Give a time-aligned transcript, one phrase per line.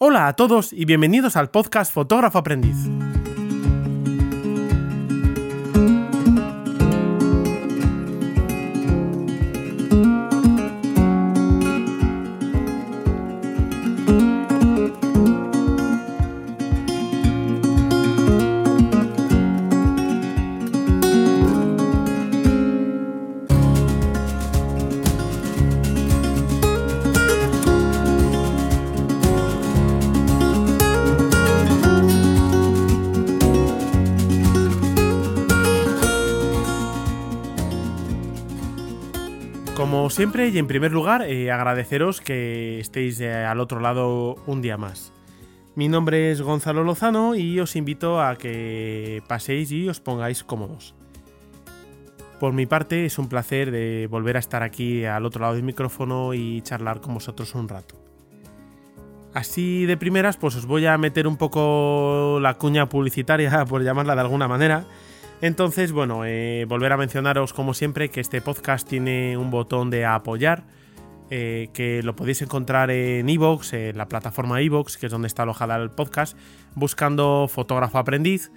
[0.00, 2.76] Hola a todos y bienvenidos al podcast Fotógrafo Aprendiz.
[40.18, 44.76] Siempre y en primer lugar, eh, agradeceros que estéis eh, al otro lado un día
[44.76, 45.12] más.
[45.76, 50.96] Mi nombre es Gonzalo Lozano y os invito a que paséis y os pongáis cómodos.
[52.40, 55.62] Por mi parte es un placer de volver a estar aquí al otro lado del
[55.62, 57.94] micrófono y charlar con vosotros un rato.
[59.34, 64.16] Así de primeras pues os voy a meter un poco la cuña publicitaria por llamarla
[64.16, 64.84] de alguna manera
[65.40, 70.04] entonces, bueno, eh, volver a mencionaros como siempre que este podcast tiene un botón de
[70.04, 70.64] apoyar,
[71.30, 75.44] eh, que lo podéis encontrar en iVoox, en la plataforma iVoox, que es donde está
[75.44, 76.36] alojada el podcast,
[76.74, 78.50] buscando fotógrafo aprendiz.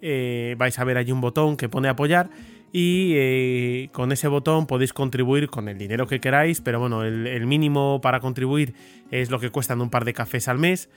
[0.00, 2.30] Eh, vais a ver allí un botón que pone apoyar
[2.70, 7.46] y con ese botón podéis contribuir con el dinero que queráis, pero bueno, el, el
[7.46, 8.74] mínimo para contribuir
[9.10, 10.88] es lo que cuestan un par de cafés al mes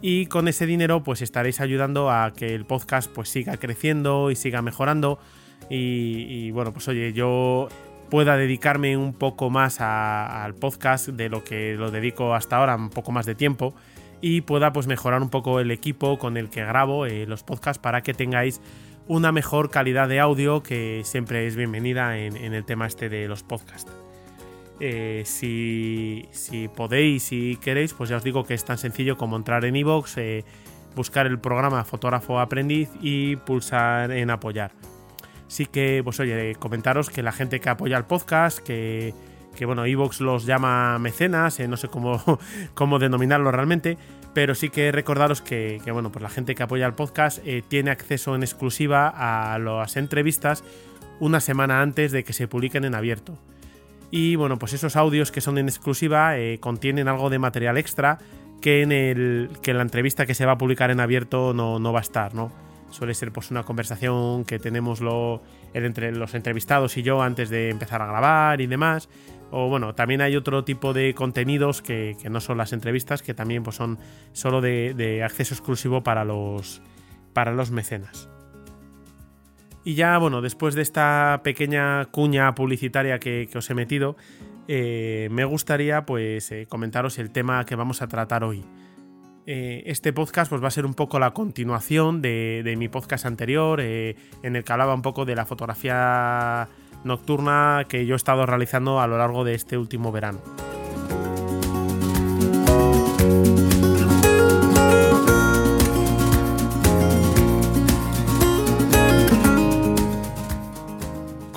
[0.00, 4.36] y con ese dinero pues estaréis ayudando a que el podcast pues siga creciendo y
[4.36, 5.18] siga mejorando
[5.70, 7.68] y, bueno pues oye yo
[8.10, 12.90] pueda dedicarme un poco más al podcast de lo que lo dedico hasta ahora un
[12.90, 13.74] poco más de tiempo
[14.20, 17.80] y pueda pues mejorar un poco el equipo con el que grabo eh, los podcasts
[17.80, 18.60] para que tengáis
[19.06, 23.28] una mejor calidad de audio que siempre es bienvenida en, en el tema este de
[23.28, 24.07] los podcasts.
[24.80, 26.28] Eh, si,
[26.76, 30.18] podéis y queréis, pues ya os digo que es tan sencillo como entrar en iVoox,
[30.18, 30.44] eh,
[30.94, 34.72] buscar el programa Fotógrafo Aprendiz y pulsar en apoyar.
[35.48, 39.14] Sí que, pues oye, comentaros que la gente que apoya el podcast, que,
[39.64, 42.22] bueno, iVoox los llama mecenas, eh, no sé cómo,
[42.74, 43.98] cómo denominarlo realmente,
[44.34, 47.90] pero sí que recordaros que, que bueno, pues la gente que apoya el podcast tiene
[47.90, 50.62] acceso en exclusiva a las entrevistas
[51.18, 53.36] una semana antes de que se publiquen en abierto.
[54.10, 58.18] Y bueno, pues esos audios que son en exclusiva eh, contienen algo de material extra
[58.60, 61.78] que en, el, que en la entrevista que se va a publicar en abierto no,
[61.78, 62.50] no va a estar, ¿no?
[62.90, 65.42] Suele ser pues una conversación que tenemos lo,
[65.74, 69.10] entre los entrevistados y yo antes de empezar a grabar y demás.
[69.50, 73.34] O bueno, también hay otro tipo de contenidos que, que no son las entrevistas, que
[73.34, 73.98] también pues, son
[74.32, 76.82] solo de, de acceso exclusivo para los,
[77.34, 78.28] para los mecenas.
[79.88, 84.18] Y ya, bueno, después de esta pequeña cuña publicitaria que, os he metido,
[84.68, 88.66] eh, me gustaría pues eh, comentaros el tema que vamos a tratar hoy.
[89.46, 93.24] Eh, este podcast pues, va a ser un poco la continuación de, de mi podcast
[93.24, 96.68] anterior, en el que hablaba un poco de la fotografía
[97.04, 100.42] nocturna que yo he estado realizando a lo largo de este último verano.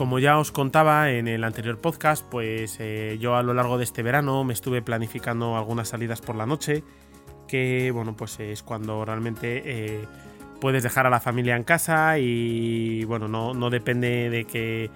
[0.02, 3.84] Como ya os contaba en el anterior podcast, pues eh, yo a lo largo de
[3.84, 6.84] este verano me estuve planificando algunas salidas por la noche,
[7.48, 10.08] que bueno, pues es cuando realmente eh,
[10.60, 14.90] puedes dejar a la familia en casa y bueno, no, depende de que,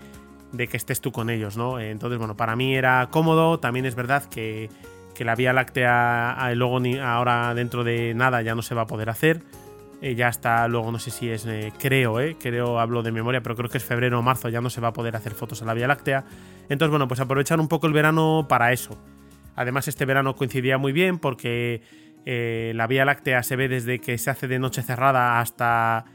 [0.51, 1.79] de que estés tú con ellos, ¿no?
[1.79, 4.71] Entonces, bueno, para mí era cómodo, también es verdad que,
[5.13, 9.11] que la Vía Láctea luego ahora dentro de nada ya no se va a poder
[9.11, 9.43] hacer
[10.01, 13.41] eh, ya está, luego no sé si es, eh, creo, eh, creo, hablo de memoria,
[13.41, 15.61] pero creo que es febrero o marzo, ya no se va a poder hacer fotos
[15.61, 16.25] a la Vía Láctea.
[16.69, 18.97] Entonces, bueno, pues aprovechar un poco el verano para eso.
[19.55, 21.81] Además, este verano coincidía muy bien porque
[22.25, 26.05] la Vía Láctea se ve desde que se hace de noche cerrada hasta,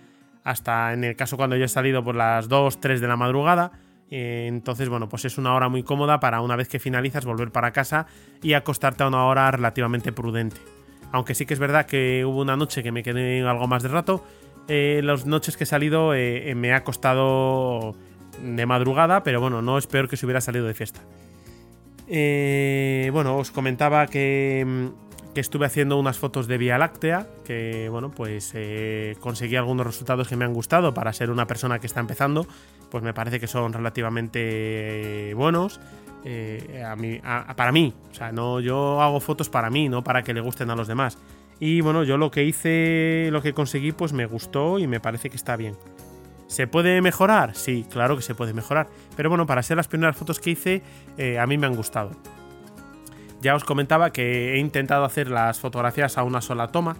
[0.42, 3.72] hasta en el caso cuando yo he salido por las 2, 3 de la madrugada.
[4.10, 7.70] entonces, bueno, pues es una hora muy cómoda para una vez que finalizas volver para
[7.70, 8.06] casa
[8.42, 10.60] y acostarte a una hora relativamente prudente.
[11.12, 13.88] Aunque sí que es verdad que hubo una noche que me quedé algo más de
[13.88, 14.24] rato.
[14.68, 17.94] Eh, las noches que he salido eh, eh, me ha costado
[18.42, 21.00] de madrugada, pero bueno, no es peor que si hubiera salido de fiesta.
[23.12, 28.10] bueno, os comentaba que, mm, que, estuve haciendo unas fotos de Vía Láctea, que bueno,
[28.10, 28.54] pues
[29.20, 32.46] conseguí algunos resultados que me han gustado para ser una persona que está empezando,
[32.90, 35.80] pues me parece que son relativamente buenos.
[36.24, 37.20] Eh, a mí,
[37.56, 37.94] para mí.
[38.10, 40.88] O sea, no, yo hago fotos para mí, no para que le gusten a los
[40.88, 41.18] demás.
[41.58, 45.30] Y bueno, yo lo que hice, lo que conseguí, pues me gustó y me parece
[45.30, 45.76] que está bien.
[46.46, 47.54] ¿Se puede mejorar?
[47.54, 48.88] Sí, claro que se puede mejorar.
[49.16, 50.82] Pero bueno, para ser las primeras fotos que hice,
[51.16, 52.10] eh, a mí me han gustado.
[53.40, 56.96] Ya os comentaba que he intentado hacer las fotografías a una sola toma,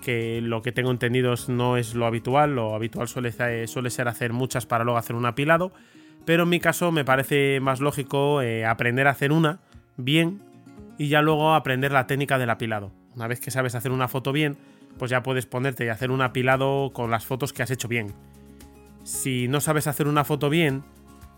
[0.00, 4.32] que lo que tengo entendido no es lo habitual, lo habitual suele, suele ser hacer
[4.32, 5.72] muchas para luego hacer un apilado,
[6.24, 9.60] pero en mi caso me parece más lógico eh, aprender a hacer una
[9.96, 10.40] bien
[10.96, 12.92] y ya luego aprender la técnica del apilado.
[13.14, 14.56] Una vez que sabes hacer una foto bien,
[14.98, 18.14] pues ya puedes ponerte y hacer un apilado con las fotos que has hecho bien.
[19.04, 20.84] Si no sabes hacer una foto bien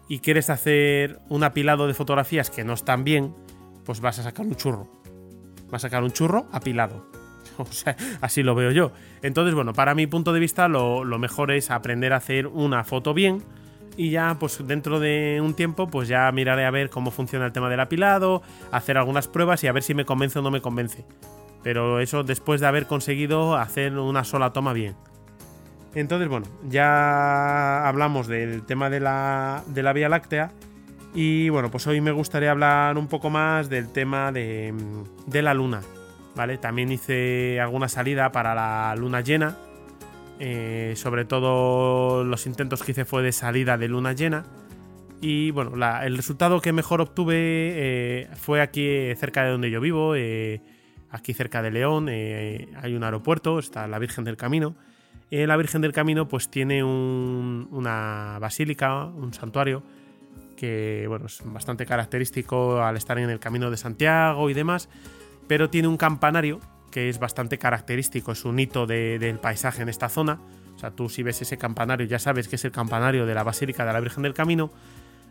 [0.08, 3.35] y quieres hacer un apilado de fotografías que no están bien,
[3.88, 4.87] pues vas a sacar un churro.
[5.70, 7.06] Vas a sacar un churro apilado.
[7.56, 8.93] O sea, así lo veo yo.
[9.23, 13.14] Entonces, bueno, para mi punto de vista, lo, mejor es aprender a hacer una foto
[13.14, 13.43] bien
[13.96, 17.52] y ya pues dentro de un tiempo pues ya miraré a ver cómo funciona el
[17.52, 20.61] tema del apilado, hacer algunas pruebas y a ver si me convence o no me
[20.61, 21.06] convence.
[21.62, 24.94] Pero eso después de haber conseguido hacer una sola toma bien.
[25.94, 30.52] Entonces, bueno, ya hablamos del tema de la, de la Vía Láctea.
[31.15, 34.75] Y bueno, pues hoy me gustaría hablar un poco más del tema de,
[35.27, 35.83] de la luna.
[36.37, 36.59] ¿Vale?
[36.59, 39.57] También hice alguna salida para la luna llena
[40.41, 44.45] eh, sobre todo los intentos que hice fue de salida de luna llena.
[45.21, 45.73] Y bueno,
[46.03, 50.61] el resultado que mejor obtuve eh, fue aquí cerca de donde yo vivo, eh,
[51.11, 52.09] aquí cerca de León.
[52.09, 54.77] hay un aeropuerto, está la Virgen del Camino.
[55.31, 59.83] la Virgen del Camino pues tiene una basílica, un santuario,
[60.59, 64.89] que bueno, es bastante característico al estar en el Camino de Santiago y demás,
[65.47, 66.59] pero tiene un campanario
[66.91, 70.41] que es bastante característico, es un hito del paisaje en esta zona.
[70.75, 73.45] O sea, tú si ves ese campanario ya sabes que es el campanario de la
[73.45, 74.71] Basílica de la Virgen del Camino.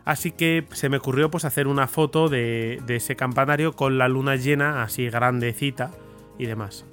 [0.04, 4.36] Así que se me ocurrió pues hacer una foto de, ese campanario con la luna
[4.36, 5.90] llena, así grandecita
[6.38, 6.86] y demás.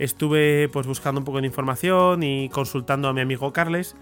[0.00, 3.94] Estuve pues buscando un poco de información y consultando a mi amigo Carles,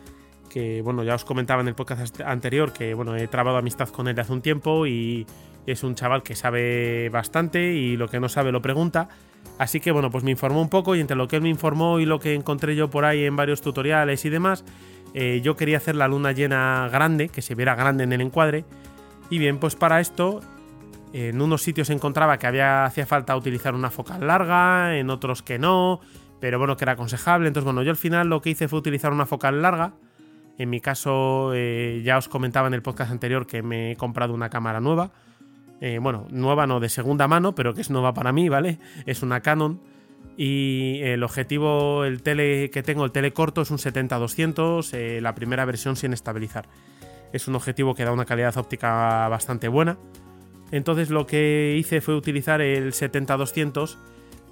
[0.49, 4.09] que bueno, ya os comentaba en el podcast anterior que bueno, he trabado amistad con
[4.09, 5.27] él hace un tiempo y
[5.67, 9.09] es un chaval que sabe bastante y lo que no sabe lo pregunta.
[9.59, 12.01] Así que bueno, pues me informó un poco y entre lo que él me informó
[12.01, 14.65] y lo que encontré yo por ahí en varios tutoriales y demás,
[15.15, 18.65] eh, yo quería hacer la luna llena grande, que se viera grande en el encuadre.
[19.31, 20.41] Y bien, pues para esto,
[21.13, 25.59] en unos sitios encontraba que había, hacía falta utilizar una focal larga, en otros que
[25.59, 26.01] no,
[26.41, 27.49] pero bueno, que era aconsejable.
[27.49, 29.93] Entonces, bueno, yo al final lo que hice fue utilizar una focal larga.
[30.59, 34.35] En mi caso, eh, ya os comentaba en el podcast anterior que me he comprado
[34.35, 35.13] una cámara nueva
[35.81, 38.79] eh, bueno, nueva no, de segunda mano, pero que es nueva para mí, ¿vale?
[39.07, 39.81] Es una Canon.
[40.37, 45.35] Y el objetivo, el tele que tengo, el tele corto, es un 70-200, eh, la
[45.35, 46.69] primera versión sin estabilizar.
[47.33, 49.99] Es un objetivo que da una calidad óptica bastante buena.
[50.71, 53.97] Entonces lo que hice fue utilizar el 70-200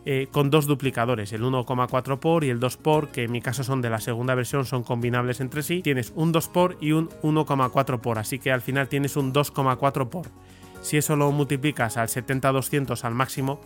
[0.08, 3.64] eh, con dos duplicadores, el 1,4 por y el 2 por, que en mi caso
[3.64, 5.82] son de la segunda versión, son combinables entre sí.
[5.82, 10.08] Tienes un 2 por y un 1,4 por, así que al final tienes un 2,4
[10.08, 10.26] por.
[10.80, 13.60] Si eso lo multiplicas al 70-200 al máximo,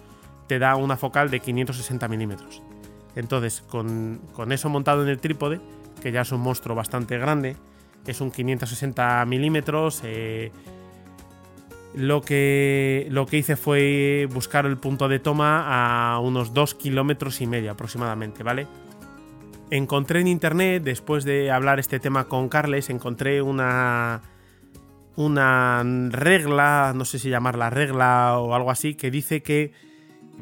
[0.47, 2.63] te da una focal de 560 milímetros.
[3.17, 5.61] Entonces, con, eso montado en el trípode,
[6.01, 7.57] que ya es un monstruo bastante grande,
[8.07, 10.01] es un 560 milímetros.
[10.05, 10.53] Eh,
[11.95, 17.41] lo, que, lo que hice fue buscar el punto de toma a unos 2 kilómetros
[17.41, 18.67] y medio aproximadamente, ¿vale?
[19.71, 24.23] Encontré en internet, después de hablar este tema con Carles, encontré una,
[25.17, 29.73] una regla, no sé si llamarla regla o algo así, que dice que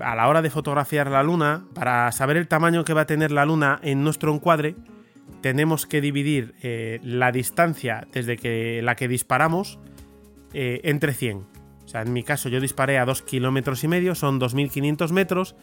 [0.00, 3.31] a la hora de fotografiar la luna, para saber el tamaño que va a tener
[3.31, 4.76] la luna en nuestro encuadre,
[5.40, 9.78] tenemos que dividir eh, la distancia desde que la que disparamos
[10.52, 11.47] eh, entre 100.
[11.85, 15.57] O sea, en mi caso yo disparé a 2 kilómetros y medio, son 2.500 metros,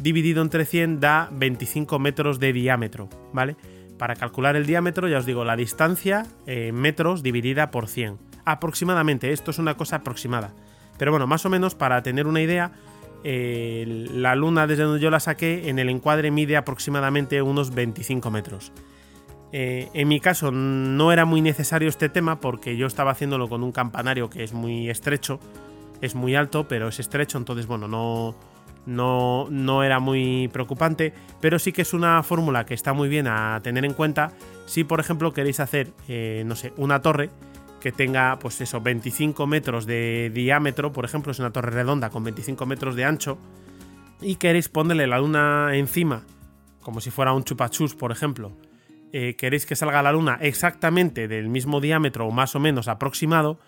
[0.00, 3.56] dividido entre 100 da 25 metros de diámetro, ¿vale?
[3.98, 9.32] Para calcular el diámetro, ya os digo, la distancia en metros dividida por 100 aproximadamente,
[9.32, 10.52] esto es una cosa aproximada.
[10.98, 12.72] Pero bueno, más o menos para tener una idea,
[13.24, 18.30] eh, la luna desde donde yo la saqué en el encuadre mide aproximadamente unos 25
[18.30, 18.72] metros.
[19.52, 23.62] Eh, en mi caso no era muy necesario este tema porque yo estaba haciéndolo con
[23.62, 25.38] un campanario que es muy estrecho,
[26.00, 28.34] es muy alto, pero es estrecho, entonces bueno, no,
[28.86, 33.26] no, no era muy preocupante, pero sí que es una fórmula que está muy bien
[33.28, 34.32] a tener en cuenta
[34.64, 37.28] si por ejemplo queréis hacer, eh, no sé, una torre
[37.82, 42.22] que tenga, pues eso, 25 metros de diámetro, por ejemplo, es una torre redonda con
[42.22, 43.38] 25 metros de ancho,
[44.20, 46.22] y queréis ponerle la luna encima,
[46.80, 48.52] como si fuera un chupachus, por ejemplo,
[49.12, 53.58] eh, queréis que salga la luna exactamente del mismo diámetro o más o menos aproximado,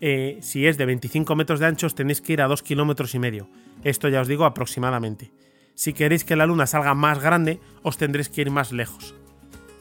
[0.00, 3.18] eh, si es de 25 metros de ancho, tenéis que ir a 2 kilómetros y
[3.18, 3.48] medio.
[3.84, 5.30] Esto ya os digo aproximadamente.
[5.74, 9.14] Si queréis que la luna salga más grande, os tendréis que ir más lejos.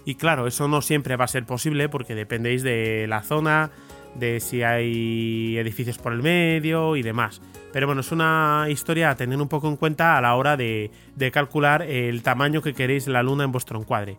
[0.06, 3.72] Y claro, eso no siempre va a ser posible porque dependéis de la zona,
[4.16, 7.42] de si hay edificios por el medio y demás.
[7.72, 10.92] Pero bueno, es una historia a tener un poco en cuenta a la hora de,
[11.32, 14.18] calcular el tamaño que queréis la luna en vuestro encuadre.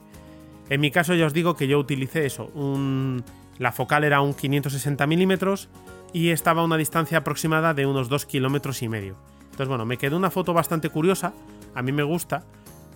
[0.68, 2.50] En mi caso ya os digo que yo utilicé eso,
[3.58, 5.68] la focal era un 560 milímetros
[6.12, 9.16] y estaba a una distancia aproximada de unos 2 kilómetros y medio.
[9.44, 11.34] Entonces bueno, me quedó una foto bastante curiosa,
[11.74, 12.44] a mí me gusta,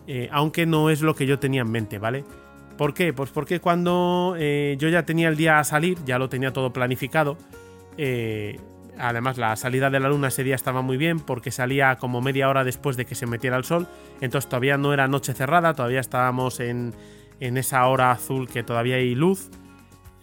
[0.06, 2.24] eh, aunque no es lo que yo tenía en mente, ¿vale?
[2.78, 3.12] ¿Por qué?
[3.12, 6.72] Pues porque cuando eh, yo ya tenía el día a salir, ya lo tenía todo
[6.72, 7.36] planificado,
[7.98, 8.58] eh,
[8.98, 12.48] Además, la salida de la luna ese día estaba muy bien porque salía como media
[12.48, 13.86] hora después de que se metiera el sol.
[14.20, 16.94] Entonces todavía no era noche cerrada, todavía estábamos en,
[17.40, 19.50] esa hora azul que todavía hay luz.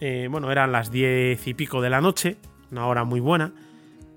[0.00, 2.36] Eh, bueno, eran las diez y pico de la noche,
[2.70, 3.52] una hora muy buena.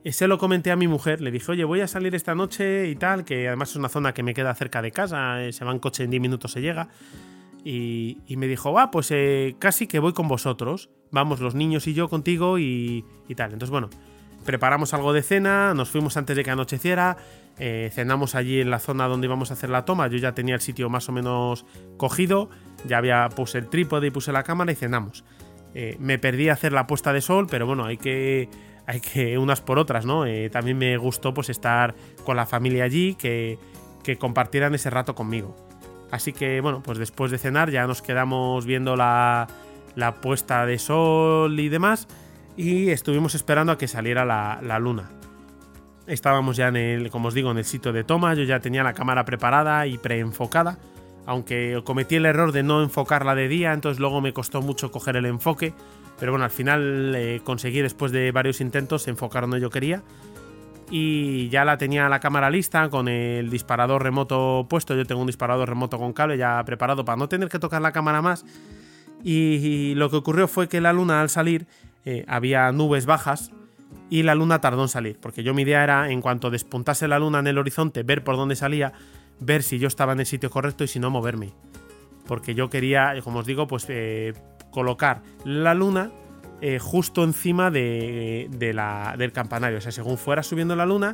[0.04, 2.88] Y se lo comenté a mi mujer, le dije, oye, voy a salir esta noche
[2.88, 5.66] y tal, que además es una zona que me queda cerca de casa, eh, se
[5.66, 6.90] va en coche en 10 minutos, se llega.
[7.64, 10.90] Y, me dijo, va, pues eh, casi que voy con vosotros.
[11.12, 13.52] Vamos los niños y yo contigo y, y tal.
[13.52, 13.90] Entonces, bueno,
[14.46, 17.18] preparamos algo de cena, nos fuimos antes de que anocheciera,
[17.60, 20.56] eh, cenamos allí en la zona donde íbamos a hacer la toma, yo ya tenía
[20.56, 21.66] el sitio más o menos
[21.98, 22.50] cogido,
[22.86, 25.24] ya había puse el trípode y puse la cámara y cenamos.
[25.74, 28.50] Eh, me perdí hacer la puesta de sol, pero bueno, hay que,
[28.86, 30.26] hay que unas por otras, ¿no?
[30.26, 31.96] Eh, también me gustó pues estar
[32.26, 33.60] con la familia allí, que,
[34.04, 35.56] que compartieran ese rato conmigo.
[36.12, 39.48] Así que bueno, pues después de cenar ya nos quedamos viendo la,
[39.98, 42.08] la puesta de sol y demás
[42.56, 45.10] y estuvimos esperando a que saliera la, luna.
[46.08, 48.82] Estábamos ya en el, como os digo, en el sitio de toma, yo ya tenía
[48.82, 50.78] la cámara preparada y preenfocada,
[51.26, 55.18] aunque cometí el error de no enfocarla de día, entonces luego me costó mucho coger
[55.18, 55.74] el enfoque,
[56.18, 60.02] pero bueno, al final eh, conseguí después de varios intentos enfocar donde yo quería
[60.90, 65.28] y ya la tenía la cámara lista con el disparador remoto puesto, yo tengo un
[65.28, 68.46] disparador remoto con cable ya preparado para no tener que tocar la cámara más
[69.24, 71.68] y lo que ocurrió fue que la luna al salir
[72.06, 73.52] eh, había nubes bajas
[74.10, 77.20] y la luna tardó en salir, porque yo mi idea era, en cuanto despuntase la
[77.20, 78.94] luna en el horizonte, ver por dónde salía,
[79.40, 81.54] ver si yo estaba en el sitio correcto y si no, moverme.
[82.26, 84.34] Porque yo quería, como os digo, pues eh,
[84.72, 86.12] colocar la luna
[86.62, 89.78] eh, justo encima de, la, del campanario.
[89.78, 91.14] O sea, según fuera subiendo la luna,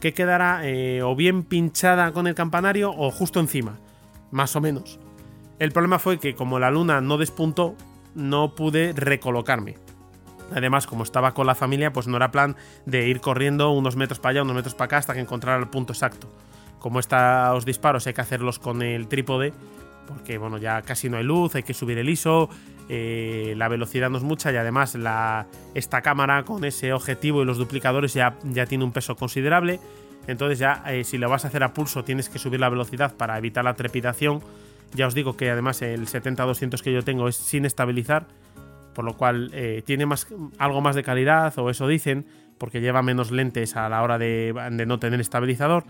[0.00, 0.62] que quedara
[1.04, 3.78] o bien pinchada con el campanario o justo encima,
[4.30, 4.98] más o menos.
[5.58, 7.74] El problema fue que como la luna no despuntó,
[8.14, 9.76] no pude recolocarme.
[10.54, 14.18] Además, como estaba con la familia, pues no era plan de ir corriendo unos metros
[14.18, 16.28] para allá, unos metros para acá hasta que encontrara el punto exacto.
[16.78, 19.52] Como estos disparos hay que hacerlos con el trípode,
[20.06, 22.48] porque bueno, ya casi no hay luz, hay que subir el ISO,
[22.88, 27.44] eh, la velocidad no es mucha y además la, esta cámara con ese objetivo y
[27.44, 29.80] los duplicadores ya, ya tiene un peso considerable.
[30.26, 33.14] Entonces ya eh, si lo vas a hacer a pulso tienes que subir la velocidad
[33.14, 34.40] para evitar la trepidación.
[34.94, 38.26] Ya os digo que además el 70-200 que yo tengo es sin estabilizar
[38.98, 40.26] por lo cual eh, tiene más,
[40.58, 42.26] algo más de calidad, o eso dicen,
[42.58, 44.52] porque lleva menos lentes a la hora de,
[44.88, 45.84] no tener estabilizador.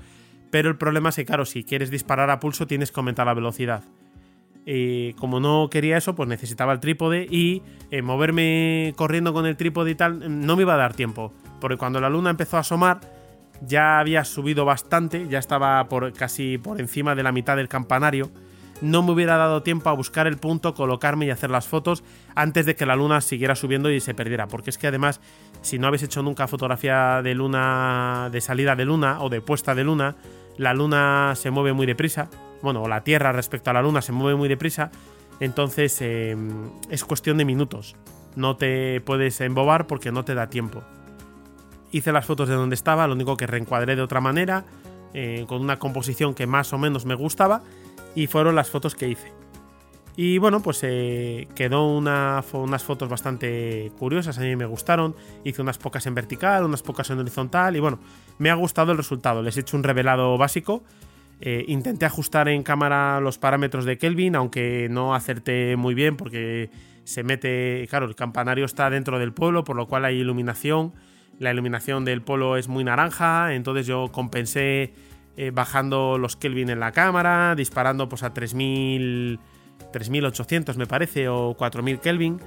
[0.50, 3.32] Pero el problema es que, claro, si quieres disparar a pulso tienes que aumentar la
[3.32, 3.82] velocidad.
[4.66, 9.56] Y como no quería eso, pues necesitaba el trípode y eh, moverme corriendo con el
[9.56, 11.32] trípode y tal no me iba a dar tiempo.
[11.62, 13.00] Porque cuando la luna empezó a asomar,
[13.62, 18.30] ya había subido bastante, ya estaba por, casi por encima de la mitad del campanario
[18.80, 22.04] no me hubiera dado tiempo a buscar el punto, colocarme y hacer las fotos
[22.35, 24.47] antes de que la luna siguiera subiendo y se perdiera.
[24.47, 25.20] Porque es que además,
[25.62, 29.75] si no habéis hecho nunca fotografía de luna, de salida de luna o de puesta
[29.75, 30.16] de luna,
[30.56, 32.28] la luna se mueve muy deprisa.
[32.62, 34.90] Bueno, la Tierra respecto a la luna se mueve muy deprisa.
[35.40, 37.97] Entonces em, es cuestión de minutos.
[38.37, 40.82] No te puedes embobar porque no te da tiempo.
[41.90, 44.64] Hice las fotos de donde estaba, lo único que reencuadré de otra manera,
[45.14, 47.62] eh, con una composición que más o menos me gustaba
[48.14, 49.32] y fueron las fotos que hice.
[50.20, 55.14] Y bueno, pues eh, quedó una, unas fotos bastante curiosas, a mí me gustaron.
[55.44, 58.00] Hice unas pocas en vertical, unas pocas en horizontal y bueno,
[58.38, 59.42] me ha gustado el resultado.
[59.42, 60.82] Les he hecho un revelado básico.
[61.40, 66.68] Eh, intenté ajustar en cámara los parámetros de Kelvin, aunque no acerté muy bien porque
[67.04, 70.94] se mete, claro, el campanario está dentro del pueblo, por lo cual hay iluminación.
[71.38, 74.92] La iluminación del pueblo es muy naranja, entonces yo compensé
[75.40, 79.38] eh, bajando los Kelvin en la cámara, disparando pues a 3000,
[79.92, 82.40] 3800 me parece, o 4000 Kelvin.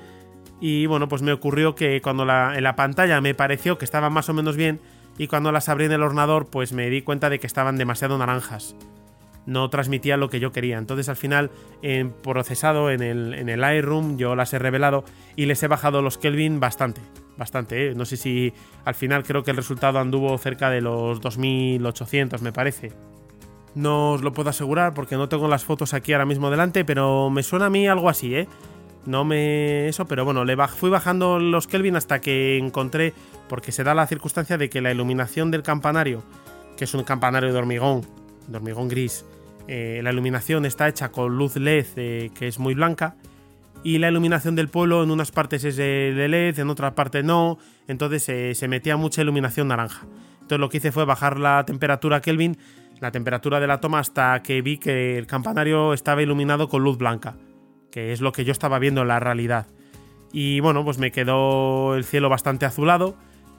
[0.60, 4.12] Y bueno, pues me ocurrió que cuando la, en la pantalla me pareció que estaban
[4.12, 4.82] más o menos bien
[5.18, 8.18] y cuando las abrí en el ordenador pues me di cuenta de que estaban demasiado
[8.18, 8.76] naranjas.
[9.46, 10.78] No transmitía lo que yo quería.
[10.78, 11.50] Entonces al final
[11.82, 15.06] en procesado en el, en el Lightroom yo las he revelado
[15.38, 17.00] y les he bajado los Kelvin bastante
[17.42, 17.88] bastante.
[17.88, 17.96] ¿eh?
[17.96, 18.54] No sé si
[18.86, 22.94] al final creo que el resultado anduvo cerca de los 2800, me parece.
[23.74, 27.30] No os lo puedo asegurar porque no tengo las fotos aquí ahora mismo delante, pero
[27.32, 28.48] me suena a mí algo así, ¿eh?
[29.06, 33.14] no me eso, pero bueno, le fui bajando los Kelvin hasta que encontré,
[33.50, 36.24] porque se da la circunstancia de que la iluminación del campanario,
[36.78, 38.06] que es un campanario de hormigón,
[38.48, 39.26] de hormigón gris,
[39.68, 43.16] eh, la iluminación está hecha con luz LED eh, que es muy blanca
[43.84, 47.58] y la iluminación del pueblo en unas partes es de LED, en otras partes no,
[47.88, 50.06] entonces eh, se metía mucha iluminación naranja.
[50.34, 52.58] Entonces lo que hice fue bajar la temperatura Kelvin,
[53.00, 56.98] la temperatura de la toma hasta que vi que el campanario estaba iluminado con luz
[56.98, 57.36] blanca
[57.92, 59.68] que es lo que yo estaba viendo en la realidad.
[60.32, 63.16] Y bueno, pues me quedó el cielo bastante azulado,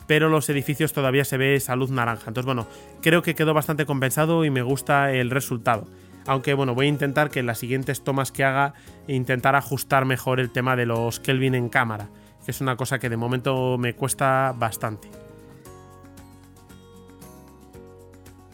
[0.07, 2.25] pero los edificios todavía se ve esa luz naranja.
[2.29, 2.67] Entonces, bueno,
[3.02, 5.87] creo que quedó bastante compensado y me gusta el resultado.
[6.26, 8.75] Aunque bueno, voy a intentar que en las siguientes tomas que haga
[9.09, 12.09] intentar ajustar mejor el tema de los Kelvin en cámara,
[12.45, 15.09] que es una cosa que de momento me cuesta bastante.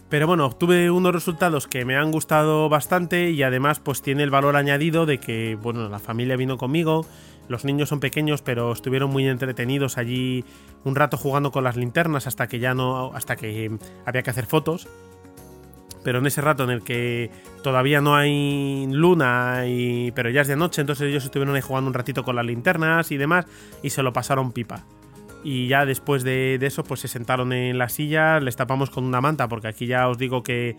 [0.09, 4.31] Pero bueno, obtuve unos resultados que me han gustado bastante y además pues tiene el
[4.31, 7.05] valor añadido de que, bueno, la familia vino conmigo,
[7.47, 10.47] los niños son pequeños pero estuvieron muy entretenidos allí
[10.85, 13.71] un rato jugando con las linternas hasta que ya no, hasta que
[14.07, 14.89] había que hacer fotos.
[16.09, 17.31] Pero en ese rato en el que
[17.62, 21.88] todavía no hay luna, y, pero ya es de noche, entonces ellos estuvieron ahí jugando
[21.88, 23.45] un ratito con las linternas y demás
[23.83, 24.87] y se lo pasaron pipa
[25.45, 29.21] y ya después de, eso pues se sentaron en la silla, les tapamos con una
[29.21, 30.79] manta porque aquí ya os digo que,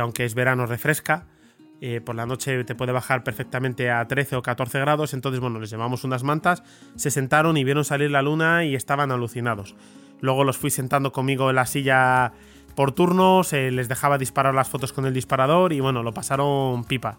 [0.00, 1.26] aunque es verano refresca,
[1.80, 5.58] eh, por la noche te puede bajar perfectamente a 13 o 14 grados, entonces bueno,
[5.58, 6.62] les llevamos unas mantas,
[6.94, 9.74] se sentaron y vieron salir la luna y estaban alucinados.
[10.20, 12.34] Luego los fui sentando conmigo en la silla
[12.74, 17.18] por turnos, les dejaba disparar las fotos con el disparador y bueno, lo pasaron pipa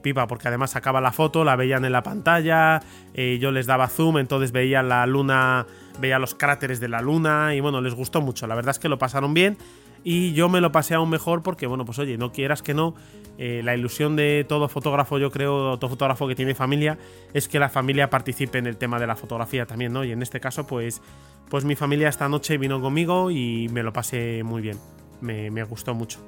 [0.00, 2.80] pipa, porque además sacaba la foto, la veían en la pantalla,
[3.14, 5.66] eh, yo les daba zoom, entonces veía la luna,
[6.00, 8.88] veía los cráteres de la luna y bueno, les gustó mucho, la verdad es que
[8.88, 9.56] lo pasaron bien
[10.04, 12.94] y yo me lo pasé aún mejor porque bueno, pues oye, no quieras que no,
[13.38, 16.98] eh, la ilusión de todo fotógrafo, yo creo, todo fotógrafo que tiene familia,
[17.32, 20.04] es que la familia participe en el tema de la fotografía también, ¿no?
[20.04, 21.02] Y en este caso, pues,
[21.48, 24.78] pues mi familia esta noche vino conmigo y me lo pasé muy bien,
[25.20, 26.20] me, me gustó mucho.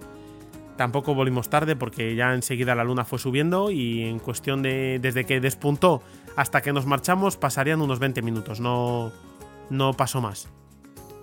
[0.77, 5.25] Tampoco volvimos tarde porque ya enseguida la luna fue subiendo y en cuestión de desde
[5.25, 6.03] que despuntó
[6.35, 9.13] hasta que nos marchamos pasarían unos 20 minutos, no,
[9.71, 10.49] no pasó más.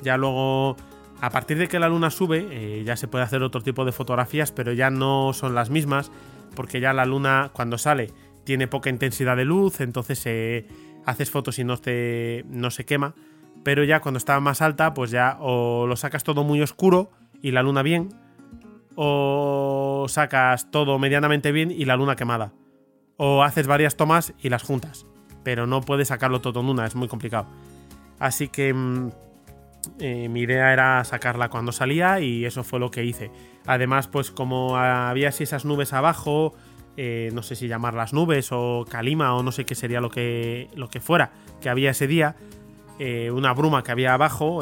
[0.01, 0.77] Ya luego,
[1.21, 3.91] a partir de que la luna sube, eh, ya se puede hacer otro tipo de
[3.91, 6.11] fotografías, pero ya no son las mismas
[6.55, 8.11] porque ya la luna cuando sale
[8.43, 10.65] tiene poca intensidad de luz, entonces eh,
[11.05, 11.75] haces fotos y no,
[12.49, 13.13] no se quema.
[13.63, 17.51] Pero ya cuando está más alta, pues ya o lo sacas todo muy oscuro y
[17.51, 18.09] la luna bien,
[18.95, 22.53] o sacas todo medianamente bien y la luna quemada.
[23.17, 25.05] O haces varias tomas y las juntas.
[25.43, 27.47] Pero no puedes sacarlo todo en una, es muy complicado.
[28.19, 29.11] Así que mm,
[29.99, 33.31] eh, mi idea era sacarla cuando salía y eso fue lo que hice.
[33.65, 36.53] Además, pues como había así esas nubes abajo,
[36.97, 40.09] eh, no sé si llamar las nubes o calima o no sé qué sería lo
[40.09, 42.35] que, lo que fuera que había ese día,
[42.99, 44.61] eh, una bruma que había abajo,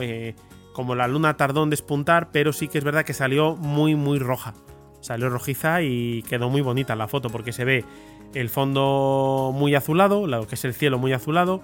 [0.74, 4.20] como la luna tardó en despuntar, pero sí que es verdad que salió muy, muy
[4.20, 4.54] roja.
[5.02, 7.86] Salió rojiza y quedó muy bonita la foto porque se ve
[8.34, 11.62] el fondo muy azulado, lo que es el cielo muy azulado,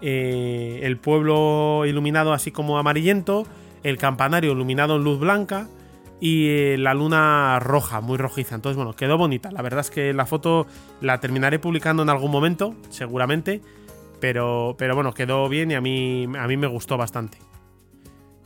[0.00, 3.46] eh, el pueblo iluminado así como amarillento,
[3.82, 5.68] el campanario iluminado en luz blanca
[6.20, 8.54] y eh, la luna roja, muy rojiza.
[8.54, 9.50] Entonces, bueno, quedó bonita.
[9.52, 10.66] La verdad es que la foto
[11.00, 13.60] la terminaré publicando en algún momento, seguramente,
[14.20, 17.38] pero, pero bueno, quedó bien y a mí, a mí me gustó bastante.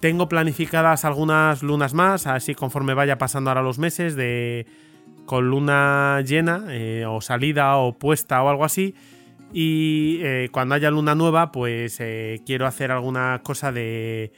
[0.00, 4.66] Tengo planificadas algunas lunas más, así conforme vaya pasando ahora los meses, de
[5.26, 8.94] con luna llena, eh, o salida, o puesta, o algo así.
[9.52, 14.32] Y eh, cuando haya luna nueva, pues eh, quiero hacer alguna cosa de.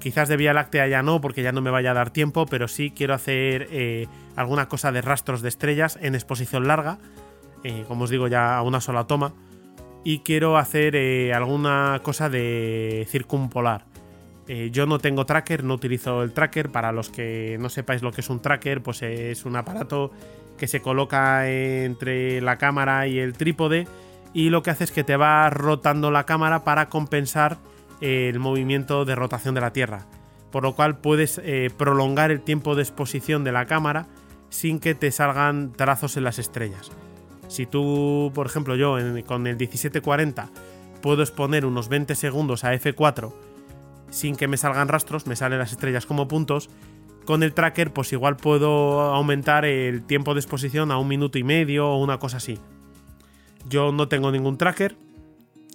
[0.00, 2.68] Quizás de Vía Láctea ya no, porque ya no me vaya a dar tiempo, pero
[2.68, 6.98] sí quiero hacer alguna cosa de rastros de estrellas en exposición larga,
[7.88, 9.32] como os digo, ya a una sola toma.
[10.04, 10.96] Y quiero hacer
[11.32, 13.86] alguna cosa de circumpolar
[14.48, 16.70] eh, yo no tengo tracker, no utilizo el tracker.
[16.70, 20.12] Para los que no sepáis lo que es un tracker, pues es un aparato
[20.56, 23.86] que se coloca entre la cámara y el trípode
[24.32, 27.58] y lo que hace es que te va rotando la cámara para compensar
[28.00, 30.06] eh, el movimiento de rotación de la Tierra.
[30.50, 34.06] Por lo cual puedes eh, prolongar el tiempo de exposición de la cámara
[34.48, 36.90] sin que te salgan trazos en las estrellas.
[37.48, 40.48] Si tú, por ejemplo, yo con el 1740
[41.02, 43.32] puedo exponer unos 20 segundos a f4
[44.10, 46.70] sin que me salgan rastros, me salen las estrellas como puntos.
[47.24, 51.44] Con el tracker, pues igual puedo aumentar el tiempo de exposición a un minuto y
[51.44, 52.58] medio o una cosa así.
[53.68, 54.96] Yo no tengo ningún tracker,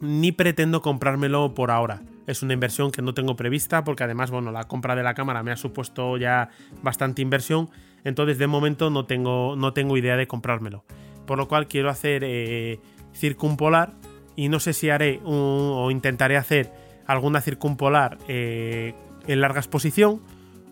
[0.01, 2.01] ni pretendo comprármelo por ahora.
[2.27, 5.43] Es una inversión que no tengo prevista porque además, bueno, la compra de la cámara
[5.43, 6.49] me ha supuesto ya
[6.81, 7.69] bastante inversión.
[8.03, 10.85] Entonces, de momento no tengo, no tengo idea de comprármelo.
[11.25, 12.79] Por lo cual quiero hacer eh,
[13.13, 13.93] circumpolar
[14.35, 16.71] y no sé si haré o intentaré hacer
[17.05, 18.93] alguna circumpolar eh,
[19.27, 20.21] en larga exposición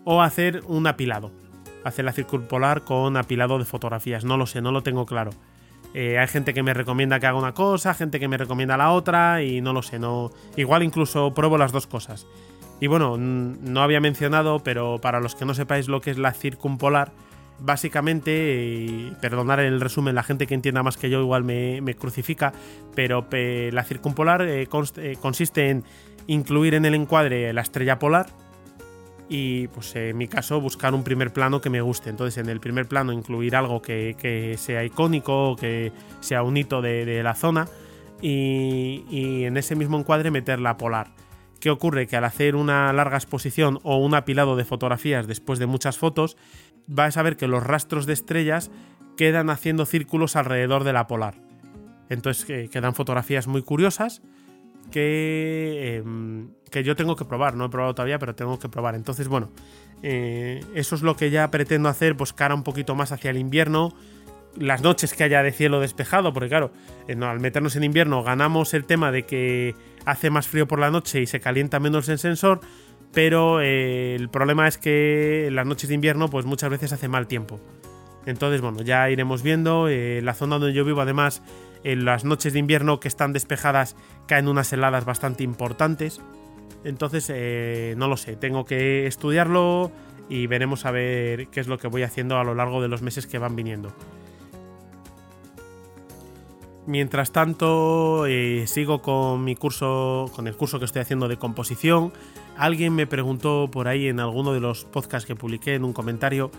[0.04, 1.30] o hacer un apilado.
[1.84, 4.24] Hacer la circumpolar con apilado de fotografías.
[4.24, 5.30] No lo sé, no lo tengo claro.
[5.94, 8.92] Eh, hay gente que me recomienda que haga una cosa, gente que me recomienda la
[8.92, 10.30] otra y no lo sé, no.
[10.56, 12.26] Igual incluso pruebo las dos cosas.
[12.80, 16.32] Y bueno, no había mencionado, pero para los que no sepáis lo que es la
[16.32, 17.12] circumpolar,
[17.58, 22.52] básicamente, perdonar el resumen, la gente que entienda más que yo igual me, crucifica,
[22.94, 25.84] pero la circumpolar eh, eh, consiste en
[26.26, 28.28] incluir en el encuadre la estrella polar
[29.32, 32.10] y pues en mi caso buscar un primer plano que me guste.
[32.10, 37.22] Entonces en el primer plano incluir algo que, sea icónico, que sea un hito de,
[37.22, 37.68] la zona
[38.20, 41.12] y, en ese mismo encuadre meter la polar.
[41.60, 42.08] ¿Qué ocurre?
[42.08, 46.36] Que al hacer una larga exposición o un apilado de fotografías después de muchas fotos,
[46.88, 48.72] vais a ver que los rastros de estrellas
[49.16, 51.36] quedan haciendo círculos alrededor de la polar.
[52.08, 54.22] Entonces eh, quedan fotografías muy curiosas
[54.90, 57.56] que, em, que yo tengo que probar.
[57.56, 58.94] No he probado todavía, pero tengo que probar.
[58.94, 59.50] Entonces, bueno,
[60.02, 63.36] eh, eso es lo que ya pretendo hacer, pues cara un poquito más hacia el
[63.36, 63.94] invierno.
[64.56, 66.72] Las noches que haya de cielo despejado, porque claro,
[67.06, 69.74] eh, al meternos en invierno ganamos el tema de que
[70.06, 72.60] hace más frío por la noche y se calienta menos el sensor,
[73.12, 77.06] pero eh, el problema es que en las noches de invierno pues muchas veces hace
[77.06, 77.60] mal tiempo.
[78.26, 79.88] Entonces, bueno, ya iremos viendo.
[79.88, 81.42] La zona donde yo vivo, además,
[81.84, 86.20] en las noches de invierno que están despejadas caen unas heladas bastante importantes.
[86.84, 89.92] Entonces, eh, no lo sé, tengo que estudiarlo
[90.28, 93.02] y veremos a ver qué es lo que voy haciendo a lo largo de los
[93.02, 93.92] meses que van viniendo.
[96.86, 98.24] Mientras tanto,
[98.66, 102.12] sigo con mi curso, con el curso que estoy haciendo de composición.
[102.56, 106.50] Alguien me preguntó por ahí en alguno de los podcasts que publiqué en un comentario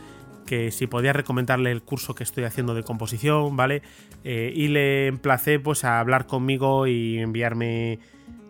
[0.46, 3.82] que si podía recomendarle el curso que estoy haciendo de composición, ¿vale?
[4.24, 8.00] Eh, y le emplacé pues a hablar conmigo y enviarme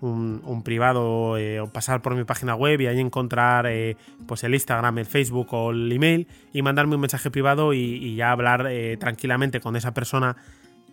[0.02, 4.54] un, privado eh, o pasar por mi página web y ahí encontrar eh, pues el
[4.56, 8.68] Instagram, el Facebook o el email y mandarme un mensaje privado y, ya hablar
[9.00, 10.36] tranquilamente con esa persona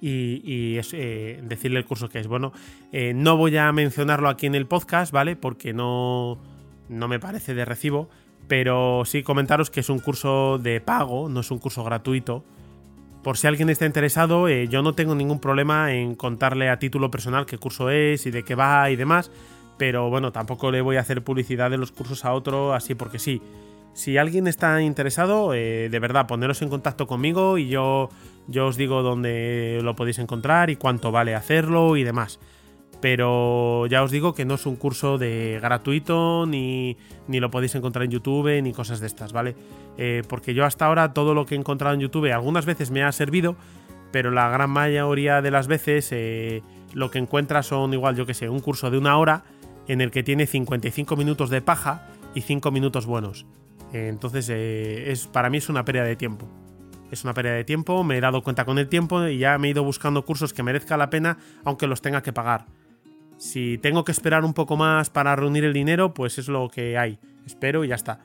[0.00, 2.26] y, decirle el curso que es.
[2.26, 2.52] Bueno,
[3.14, 5.37] no voy a mencionarlo aquí en el podcast, ¿vale?
[5.37, 6.38] Porque no,
[6.88, 8.11] no me parece de recibo,
[8.48, 12.44] pero sí comentaros que es un curso de pago, no es un curso gratuito.
[13.22, 17.11] Por si alguien está interesado, eh, yo no tengo ningún problema en contarle a título
[17.11, 19.30] personal qué curso es y de qué va y demás,
[19.76, 23.18] pero bueno, tampoco le voy a hacer publicidad de los cursos a otro así porque
[23.18, 23.42] sí.
[23.92, 28.11] Si alguien está interesado, eh, de verdad, poneros en contacto conmigo y yo,
[28.46, 32.38] yo os digo dónde lo podéis encontrar y cuánto vale hacerlo y demás
[33.00, 36.96] pero ya os digo que no es un curso de gratuito ni,
[37.28, 39.54] ni lo podéis encontrar en YouTube ni cosas de estas, ¿vale?
[39.96, 43.04] Eh, porque yo hasta ahora todo lo que he encontrado en YouTube algunas veces me
[43.04, 43.56] ha servido,
[44.11, 48.34] pero la gran mayoría de las veces eh, lo que encuentras son igual, yo que
[48.34, 49.44] sé, un curso de una hora
[49.87, 53.46] en el que tiene 55 minutos de paja y 5 minutos buenos.
[53.92, 56.46] Eh, entonces, es, para mí es una pérdida de tiempo.
[57.11, 59.68] Es una pérdida de tiempo, me he dado cuenta con el tiempo y ya me
[59.68, 62.66] he ido buscando cursos que merezca la pena, aunque los tenga que pagar.
[63.38, 66.98] Si tengo que esperar un poco más para reunir el dinero, pues es lo que
[66.98, 67.18] hay.
[67.46, 68.20] Espero y ya está.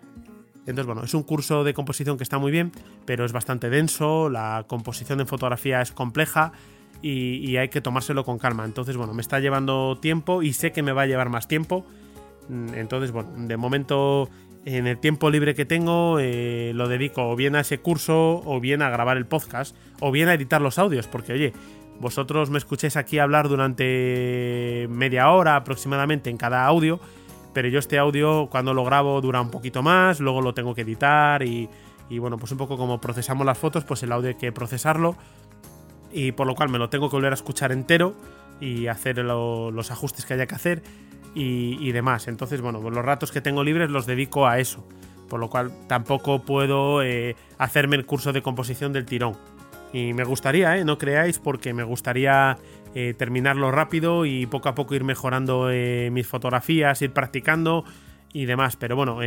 [0.66, 2.72] Entonces, bueno, es un curso de composición que está muy bien,
[3.06, 6.54] pero es bastante denso, la composición en fotografía es compleja
[7.02, 8.66] y, hay que tomárselo con calma.
[8.66, 11.86] Entonces, bueno, me está llevando tiempo y sé que me va a llevar más tiempo.
[12.48, 14.30] Mm, entonces, bueno, de momento,
[14.66, 18.60] en el tiempo libre que tengo, eh, lo dedico o bien a ese curso, o
[18.62, 21.54] bien a grabar el podcast, o bien a editar los audios, porque oye,
[22.00, 27.00] vosotros me escuchéis aquí hablar durante media hora aproximadamente en cada audio,
[27.54, 30.82] pero yo este audio cuando lo grabo dura un poquito más, luego lo tengo que
[30.82, 31.70] editar y,
[32.20, 35.16] bueno, pues un poco como procesamos las fotos, pues el audio hay que procesarlo
[36.12, 38.16] y por lo cual me lo tengo que volver a escuchar entero
[38.60, 40.84] y hacer los ajustes que haya que hacer
[41.36, 42.28] y, demás.
[42.28, 44.86] Entonces, bueno, pues los ratos que tengo libres los dedico a eso,
[45.30, 49.36] por lo cual tampoco puedo eh, hacerme el curso de composición del tirón.
[49.94, 50.84] Y me gustaría, ¿eh?
[50.84, 52.58] no creáis, porque me gustaría
[52.96, 57.86] eh, terminarlo rápido y poco a poco ir mejorando eh, mis fotografías, ir practicando
[58.34, 58.76] y demás.
[58.76, 59.20] Pero bueno,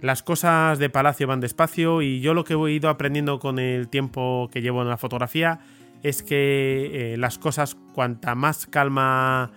[0.00, 3.88] las cosas de Palacio van despacio y yo lo que he ido aprendiendo con el
[3.88, 5.60] tiempo que llevo en la fotografía
[6.02, 9.52] es que las cosas, cuanta más calma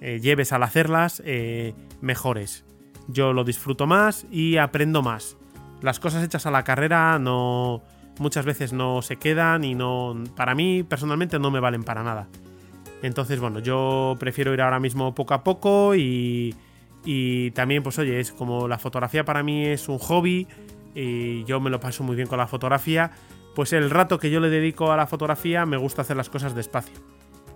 [0.00, 1.22] lleves al hacerlas,
[2.00, 2.64] mejores.
[3.08, 5.36] Yo lo disfruto más y aprendo más.
[5.82, 7.82] Las cosas hechas a la carrera no
[8.20, 12.28] muchas veces no se quedan y no, para mí personalmente no me valen para nada.
[13.02, 16.54] Entonces, bueno, yo prefiero ir ahora mismo poco a poco y,
[17.04, 20.46] y también, pues oye, es como la fotografía para mí es un hobby
[20.94, 23.12] y yo me lo paso muy bien con la fotografía,
[23.54, 26.54] pues el rato que yo le dedico a la fotografía me gusta hacer las cosas
[26.54, 26.96] despacio.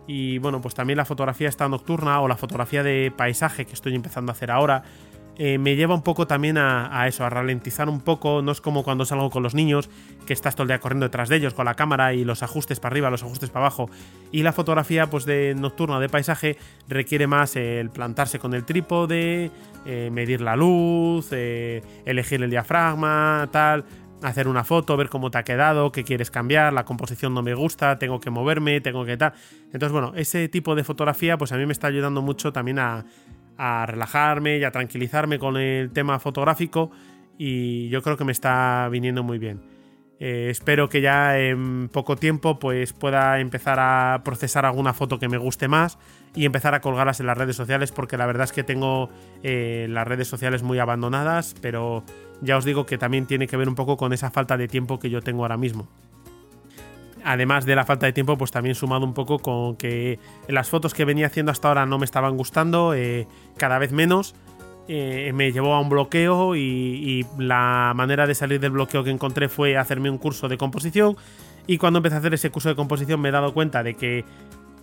[0.06, 3.94] Y bueno, pues también la fotografía está nocturna o la fotografía de paisaje que estoy
[3.94, 4.82] empezando a hacer ahora.
[5.38, 8.42] Eh, me lleva un poco también a, eso, a ralentizar un poco.
[8.42, 9.88] No es como cuando salgo con los niños,
[10.26, 12.80] que estás todo el día corriendo detrás de ellos con la cámara y los ajustes
[12.80, 13.90] para arriba, los ajustes para abajo.
[14.30, 19.50] Y la fotografía, pues de nocturna de paisaje, requiere más el plantarse con el trípode,
[19.86, 23.84] eh, medir la luz, eh, elegir el diafragma, tal
[24.22, 27.54] hacer una foto, ver cómo te ha quedado, qué quieres cambiar, la composición no me
[27.54, 29.32] gusta, tengo que moverme, tengo que tal.
[29.72, 33.04] Entonces, bueno, ese tipo de fotografía, pues a mí me está ayudando mucho también a,
[33.58, 36.90] relajarme y a tranquilizarme con el tema fotográfico
[37.38, 39.60] y yo creo que me está viniendo muy bien.
[40.24, 45.28] Eh, espero que ya en poco tiempo pues pueda empezar a procesar alguna foto que
[45.28, 45.98] me guste más
[46.36, 49.10] y empezar a colgarlas en las redes sociales porque la verdad es que tengo
[49.42, 52.04] eh, las redes sociales muy abandonadas, pero
[52.40, 55.00] ya os digo que también tiene que ver un poco con esa falta de tiempo
[55.00, 55.88] que yo tengo ahora mismo.
[57.24, 60.94] Además de la falta de tiempo, pues también sumado un poco con que las fotos
[60.94, 64.34] que venía haciendo hasta ahora no me estaban gustando, eh, cada vez menos.
[64.88, 69.48] Eh, me llevó a un bloqueo y, la manera de salir del bloqueo que encontré
[69.48, 71.16] fue hacerme un curso de composición.
[71.66, 74.24] Y cuando empecé a hacer ese curso de composición me he dado cuenta de que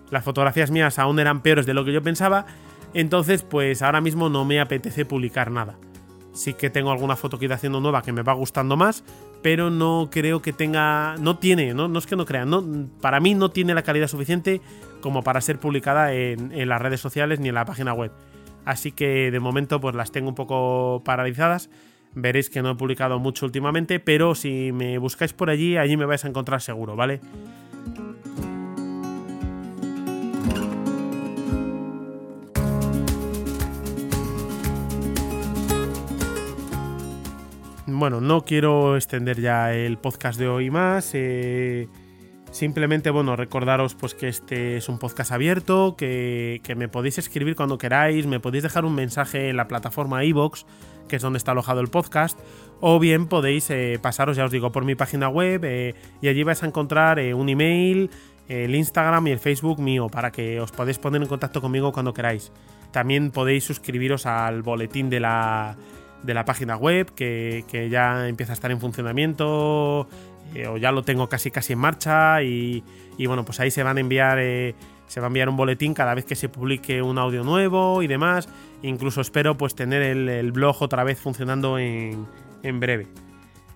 [0.09, 2.45] las fotografías mías aún eran peores de lo que yo pensaba.
[2.93, 5.77] Entonces, pues ahora mismo no me apetece publicar nada.
[6.39, 9.03] Sí que tengo alguna foto que ir haciendo nueva que me va gustando más,
[9.41, 11.15] pero no creo que tenga.
[11.19, 12.63] No tiene, no, no es que no crean, no,
[13.01, 14.61] para mí no tiene la calidad suficiente
[15.01, 18.13] como para ser publicada en, en, las redes sociales ni en la página web.
[18.63, 21.69] Así que de momento, pues las tengo un poco paralizadas.
[22.15, 26.05] Veréis que no he publicado mucho últimamente, pero si me buscáis por allí, allí me
[26.05, 27.19] vais a encontrar seguro, ¿vale?
[37.99, 41.11] Bueno, no quiero extender ya el podcast de hoy más.
[41.13, 41.89] Eh,
[42.49, 47.77] simplemente, bueno, recordaros pues que este es un podcast abierto, que, me podéis escribir cuando
[47.77, 50.63] queráis, me podéis dejar un mensaje en la plataforma iVoox,
[51.09, 52.39] que es donde está alojado el podcast,
[52.79, 56.43] o bien podéis eh, pasaros, ya os digo, por mi página web eh, y allí
[56.43, 58.09] vais a encontrar un email,
[58.47, 62.13] el Instagram y el Facebook mío para que os podáis poner en contacto conmigo cuando
[62.13, 62.51] queráis.
[62.91, 65.77] También podéis suscribiros al boletín de la
[66.23, 70.07] de la página web que, ya empieza a estar en funcionamiento
[70.55, 72.83] eh, o ya lo tengo casi casi en marcha y,
[73.25, 74.75] bueno pues ahí se van a enviar eh,
[75.07, 78.07] se va a enviar un boletín cada vez que se publique un audio nuevo y
[78.07, 78.47] demás.
[78.83, 82.27] Incluso espero pues tener el, blog otra vez funcionando en,
[82.61, 83.07] en, breve.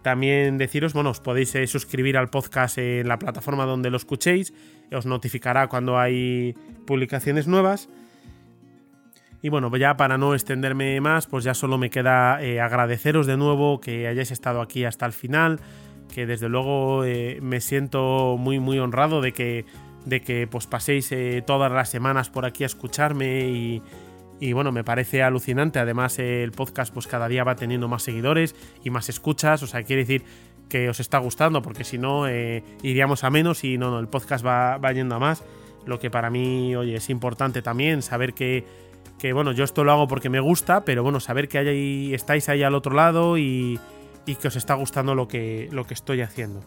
[0.04, 4.54] También deciros bueno os podéis eh, suscribir al podcast en la plataforma donde lo escuchéis.
[4.92, 6.54] Os notificará cuando hay
[6.86, 7.90] publicaciones nuevas
[9.44, 13.36] y bueno, ya para no extenderme más, pues ya solo me queda eh, agradeceros de
[13.36, 15.60] nuevo que hayáis estado aquí hasta el final,
[16.16, 19.66] que desde luego eh, me siento muy muy honrado de que,
[20.06, 23.82] de que pues paséis eh, todas las semanas por aquí a escucharme y,
[24.40, 25.78] y bueno, me parece alucinante.
[25.78, 29.62] Además, el podcast pues cada día va teniendo más seguidores y más escuchas.
[29.62, 30.24] O sea, quiere decir
[30.70, 32.30] que os está gustando, porque si no,
[32.82, 35.44] iríamos a menos y no, no, el podcast va, va yendo a más.
[35.86, 38.66] Lo que para mí, oye, es importante también saber que
[39.24, 42.50] que bueno, yo esto lo hago porque me gusta, pero bueno, saber que hay, estáis
[42.50, 43.80] ahí al otro lado y,
[44.26, 46.60] que os está gustando lo que, lo que estoy haciendo.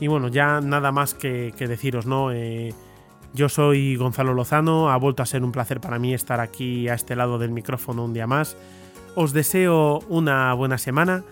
[0.00, 2.30] Y bueno, ya nada más que, deciros, ¿no?
[2.30, 2.74] Eh,
[3.32, 6.94] yo soy Gonzalo Lozano, ha vuelto a ser un placer para mí estar aquí a
[6.94, 8.58] este lado del micrófono un día más.
[9.14, 11.24] Os deseo una buena semana.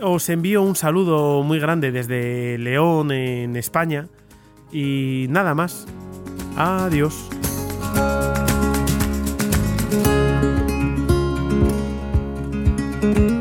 [0.00, 4.08] Os envío un saludo muy grande desde León, en España.
[4.72, 5.86] Y nada más.
[6.56, 7.28] Adiós.
[10.02, 10.16] thank
[13.18, 13.33] you